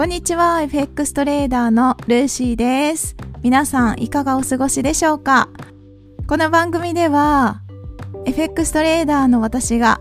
[0.00, 3.14] こんにちは、FX トレーダーのルーシーです。
[3.42, 5.50] 皆さんいかがお過ごしでしょうか？
[6.26, 7.60] この番組では
[8.24, 10.00] FX トレーダーの私が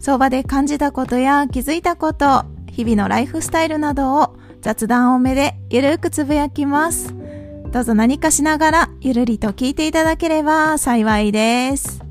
[0.00, 7.14] 相場で感じたことや気づいたこと、日々のライフスタイルなどを雑談多めでゆるくつぶやきます。
[7.70, 12.02] どうぞ何かしながらゆるりと聞いていただければ幸いです。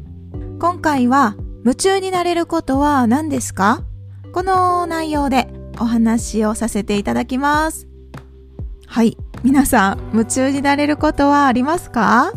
[0.62, 3.84] 今回は夢中になれることは何ですか？
[4.32, 5.50] この内容で
[5.80, 7.88] お話をさせていただきます。
[8.88, 9.18] はい。
[9.44, 12.34] 皆さん、夢中になれることはありますか？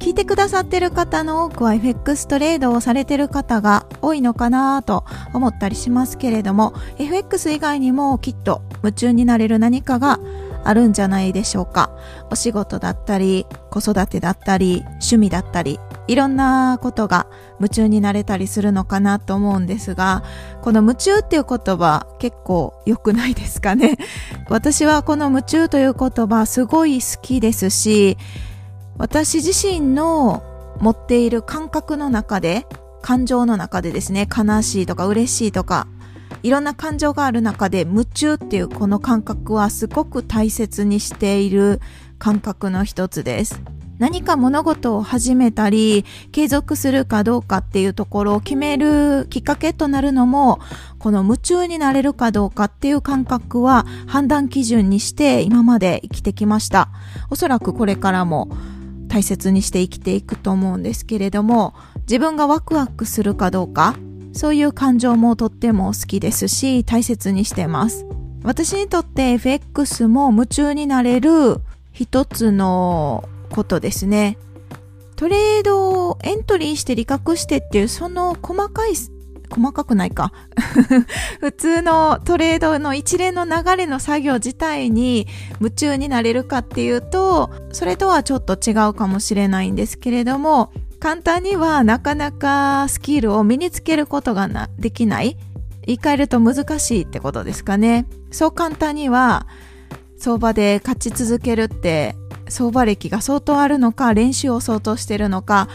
[0.00, 10.18] 聞いてくださってる方の多くは FX トレードをされてる方が多いのかなと思ったりしますけれども FX 以外にもきっと夢中になれる何かが
[10.64, 11.96] あるんじゃないでしょうか
[12.32, 17.26] お仕事だったり子育てだったり趣味だったりいろんなことが
[17.58, 20.24] 夢中になれたりするのかなと思うんですが、
[20.62, 23.96] この夢中っていう言葉結構良くないですかね？
[24.50, 28.18] 私はこの夢中という言葉すごい好きですし、
[28.98, 30.42] 私自身の
[30.80, 32.66] 持っている感覚の中で、
[33.00, 35.86] 感情の中でですね、悲しいとか嬉しいとか、
[36.42, 41.80] いろんな感情がある中で夢中っていうこの感覚はすごく大切にしている
[42.18, 43.60] 感覚の一つです。
[43.98, 50.58] 何か物事を始めたり、継続するかどうかっていうところを決めるきっかけとなるのも、
[50.98, 56.88] この夢中になれるかどうかっていう感覚は判断基準にして今まで生きてきました。
[57.30, 58.48] おそらくこれからも
[59.08, 63.94] 大切にして生きていくと思うんですけれども、自分がワクワクするかどうか、
[64.32, 68.06] そういう感情もとっても好きですし、大切にしてます。
[68.42, 71.58] 私にとって FX も夢中になれる
[71.92, 74.38] 一つのことですね。
[75.14, 78.94] トレードをエントリーして利確してっていうその細かい、
[79.50, 80.32] 細かくないか。
[81.38, 85.28] 普通のトレードの一連の流れの作業自体に
[85.60, 95.36] 夢中になれるかっていうと、それとはちょっと違うかもしれないんですけれども、簡単にはなかなかスキルを身につけることがなできない。
[95.84, 98.06] 言い換えると難しいってことですかね。
[98.30, 99.46] そう簡単には
[100.16, 102.14] 相場で勝ち続けるって
[102.52, 105.68] 相場歴が相当あるのか、練習を相当してるのか、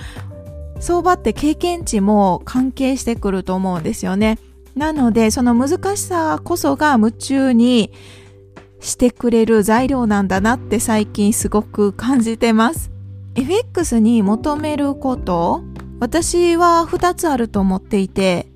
[0.79, 4.37] 相場って経験値も関係してくると思うんですよね。
[4.75, 7.91] なので、その難しさこそが夢中に
[8.79, 12.91] してくれる材料なんだなって最近すごく感じてます。
[13.35, 15.63] FX に求めること、
[15.99, 18.47] 私は2つあると思っていて、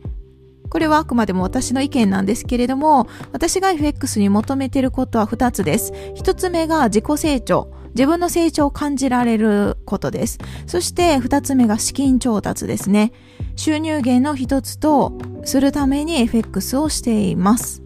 [0.70, 5.92] これはあくまでも私の意見なんですけれども、私が FX に求めてることは2つです。
[6.16, 7.81] 1つ目が自己成長。
[7.96, 10.40] 自分の成長を感じられることです。
[10.68, 13.12] そして二つ目が資金調達ですね。
[13.56, 17.82] 収入源の一つとするために FX をしています。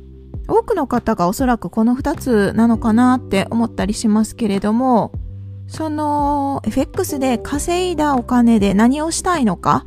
[0.48, 5.12] 多くの方がおそらくこの二つなのかなって思ったりしますけれども、
[5.68, 9.86] その FX で稼いだお金で何をしたいのか、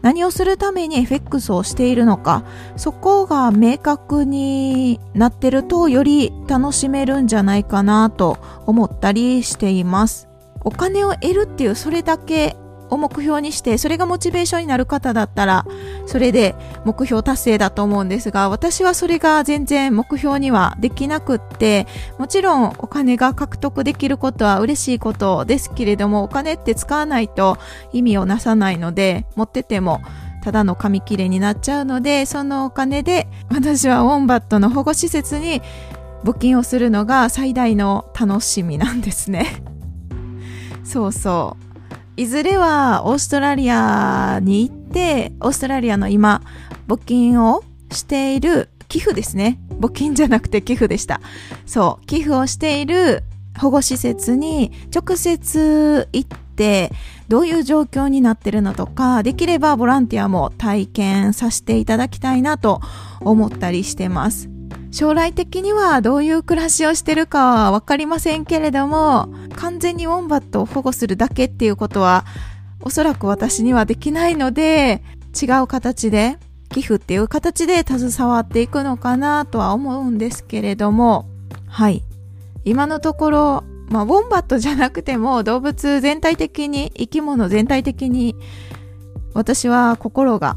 [0.00, 2.44] 何をするために FX をしているのか、
[2.76, 10.28] そこが明確になってるとより楽しめるんじゃないかなと思ったりしています。
[10.64, 12.56] お金を得るっていうそれだけ
[12.92, 15.64] を目標にして、それがモチベーションになる方だったら、
[16.06, 16.54] それで
[16.84, 21.86] 目標達成だと思うんですが、私はそれが全然目標にはできなくって、
[22.18, 27.56] もちろんお金が獲得できることは嬉しいことですけれども、お金って使わないと
[27.92, 30.02] 意味をなさないので、持ってても
[30.42, 35.62] ただの紙切れになっちゃうので、そのお金で私はウォンバットの保護施設に
[36.24, 39.62] 募金をするのが最大の楽しみなんですね。
[40.84, 41.71] そうそう。
[42.16, 46.42] いずれはオーストラリアに行って、オーストラリアの今、
[46.86, 49.58] 募金をしている寄付ですね。
[49.80, 51.20] 募金じゃなくて寄付でした。
[51.64, 53.24] そう、寄付をしている
[53.58, 56.92] 保護施設に直接行って、
[57.28, 62.82] どういう状況になってるのとか、できればボランティアも体験させていただきたいなと
[63.20, 64.50] 思ったりしてます。
[64.90, 72.24] 将来的にはどういう暮らしをしてるかはわかりませんけれども、完全にウォンバットを保護するだけっていうことは、
[72.80, 75.02] おそらく私にはできないので、
[75.40, 76.38] 違う形で、
[76.70, 81.26] 寄付っていう形で携わっていくのかなとは思うんですけれども、
[81.68, 82.02] はい。
[82.64, 88.34] 今のところ、まあ、ウォンバットじゃなくても動物全体的に、生き物全体的に、
[89.34, 90.56] 私は心が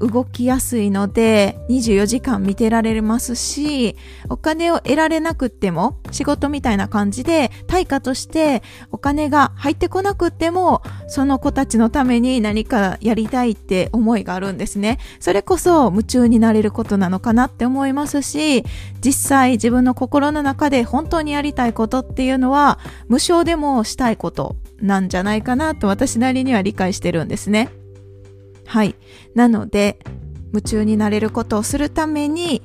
[0.00, 3.96] 動きやすいので24時間見てられますし
[4.28, 18.64] お金を得られなくっても仕事みたいな感じで対価としてお金が入ってこなくってもその子たちのために何かやりたいって思いがあるんですねそれこそ夢中になれることなのかなって思いますし
[19.00, 22.78] 実際自分の心の中で本当にやりたいことっていうのは
[23.08, 27.85] 無償でもしたいことなんじゃないかなと私なりには理解してるんですね。
[28.66, 28.94] はい。
[29.34, 29.98] なので、
[30.48, 32.62] 夢中になれることをするために、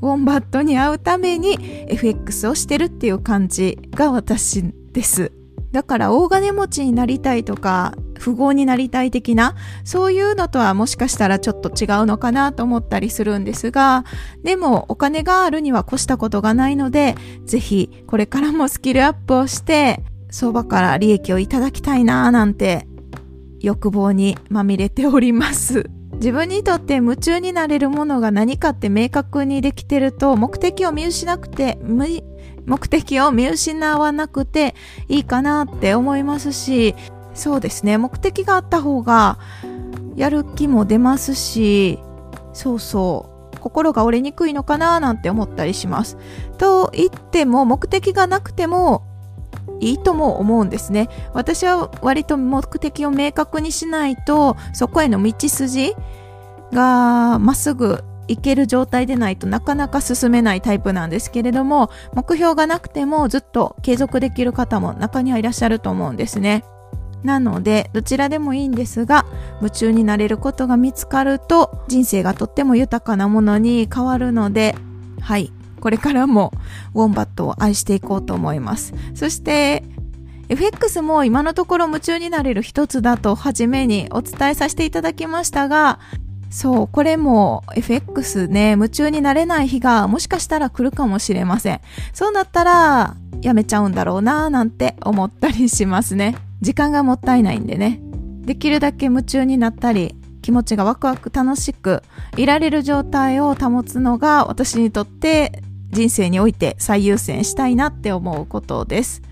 [0.00, 1.56] ウォンバットに会うために
[1.88, 5.32] FX をしてるっていう感じが私です。
[5.72, 14.04] だから大金持ちになりたいとか、富豪になりたい的な、そういうのとはもしかしたらちょっと違うのかなと思ったりするんですが、
[14.44, 22.86] でもお金があるには越したことがないので、ぜひこれからもスキルアップをして、相場から利益をいただきたいなぁなんて
[23.64, 25.90] 欲望にまみれております。
[26.14, 31.78] 自分にとって夢中になれるものが何かって明確にできてると目的を見失くて、
[32.66, 34.74] 目的を見失わなくて
[35.08, 36.94] いいかなって思いますし、
[37.34, 39.38] そうですね、目的があった方が
[40.14, 41.98] やる気も出ますし、
[42.52, 46.16] そうそう、心が折れにくいのかななんて思ったりします。
[46.58, 49.02] と言っても目的がなくても
[49.80, 51.08] いいとも思うんですね。
[51.32, 55.94] 私は割と目的を明確にしないと、そこへの道筋
[56.72, 66.64] がまっすぐ行ける状態でないとなかなか進めないタイプなんですけれども、目標がなくてもずっと継続できる方も中にはいらっしゃると思うんですね。
[67.22, 69.24] なので、どちらでもいいんですが、
[69.60, 74.74] 夢中になれることが見つかると、人生がとっても豊かなものに変わるので、
[75.20, 75.50] はい、
[75.84, 76.50] これからも
[76.94, 78.94] ウォンバットを愛していこうと思います。
[79.12, 79.84] そして、
[80.48, 85.98] FX も今のところ夢中になれる一つだと初めにお伝えさせていただきましたが、
[86.48, 91.80] そう、これも FX ね、夢中になれない日がもしかしたら来るかもしれません。
[92.14, 96.34] そうなったら、やめちゃうんだろうなぁなんて思ったりしますね。
[96.62, 98.00] 時間がもったいないんでね。
[98.40, 102.02] できるだけ夢中になったり、気持ちがワクワク楽しく
[102.36, 105.62] いられる状態を保つのが私にとって
[105.94, 109.22] 人生において最優先したいなって思うことです。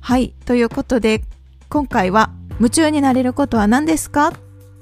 [0.00, 0.34] はい。
[0.44, 1.22] ということで、
[1.68, 4.32] 今回は夢中になれることは何ですか？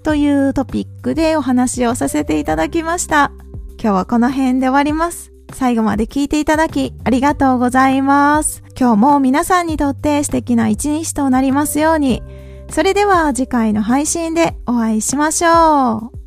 [0.03, 3.33] というトピックでお話をさせていただきました。
[3.73, 5.31] 今日はこの辺で終わります。
[5.53, 8.63] 最後まで聞いていただきありがとうございます。
[8.79, 12.23] 今日も皆さんにとって素敵な一日となりますように。
[12.71, 16.20] それでは次回の配信でお会いしましょう。